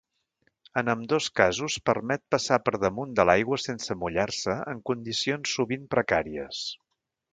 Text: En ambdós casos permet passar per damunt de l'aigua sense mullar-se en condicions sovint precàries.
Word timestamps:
En 0.81 0.87
ambdós 0.93 1.25
casos 1.39 1.75
permet 1.89 2.23
passar 2.35 2.57
per 2.69 2.73
damunt 2.85 3.13
de 3.19 3.25
l'aigua 3.31 3.59
sense 3.67 3.99
mullar-se 4.05 4.57
en 4.73 4.81
condicions 4.93 5.55
sovint 5.59 5.85
precàries. 5.95 6.65